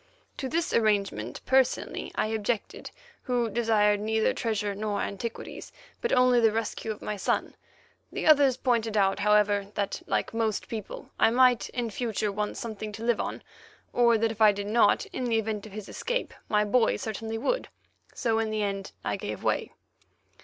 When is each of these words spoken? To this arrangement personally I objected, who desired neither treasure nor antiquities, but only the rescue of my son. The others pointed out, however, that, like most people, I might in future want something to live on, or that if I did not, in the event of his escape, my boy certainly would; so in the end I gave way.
To 0.37 0.49
this 0.49 0.73
arrangement 0.73 1.41
personally 1.45 2.11
I 2.15 2.25
objected, 2.25 2.89
who 3.21 3.51
desired 3.51 3.99
neither 3.99 4.33
treasure 4.33 4.73
nor 4.73 4.99
antiquities, 4.99 5.71
but 6.01 6.11
only 6.11 6.39
the 6.39 6.51
rescue 6.51 6.89
of 6.89 7.03
my 7.03 7.15
son. 7.17 7.53
The 8.11 8.25
others 8.25 8.57
pointed 8.57 8.97
out, 8.97 9.19
however, 9.19 9.67
that, 9.75 10.01
like 10.07 10.33
most 10.33 10.67
people, 10.67 11.11
I 11.19 11.29
might 11.29 11.69
in 11.69 11.91
future 11.91 12.31
want 12.31 12.57
something 12.57 12.91
to 12.93 13.03
live 13.03 13.19
on, 13.21 13.43
or 13.93 14.17
that 14.17 14.31
if 14.31 14.41
I 14.41 14.51
did 14.51 14.65
not, 14.65 15.05
in 15.13 15.25
the 15.25 15.37
event 15.37 15.67
of 15.67 15.71
his 15.73 15.87
escape, 15.87 16.33
my 16.49 16.65
boy 16.65 16.95
certainly 16.95 17.37
would; 17.37 17.67
so 18.11 18.39
in 18.39 18.49
the 18.49 18.63
end 18.63 18.93
I 19.05 19.17
gave 19.17 19.43
way. 19.43 19.71